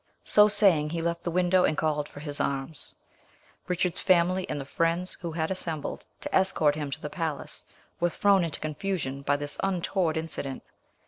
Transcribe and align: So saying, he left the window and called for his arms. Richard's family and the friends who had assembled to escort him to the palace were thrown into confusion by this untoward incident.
So 0.25 0.47
saying, 0.47 0.89
he 0.89 1.01
left 1.03 1.21
the 1.21 1.29
window 1.29 1.63
and 1.63 1.77
called 1.77 2.09
for 2.09 2.21
his 2.21 2.39
arms. 2.39 2.95
Richard's 3.67 4.01
family 4.01 4.49
and 4.49 4.59
the 4.59 4.65
friends 4.65 5.13
who 5.21 5.31
had 5.33 5.51
assembled 5.51 6.07
to 6.21 6.35
escort 6.35 6.73
him 6.73 6.89
to 6.89 6.99
the 6.99 7.07
palace 7.07 7.63
were 7.99 8.09
thrown 8.09 8.43
into 8.43 8.59
confusion 8.59 9.21
by 9.21 9.37
this 9.37 9.59
untoward 9.61 10.17
incident. 10.17 10.63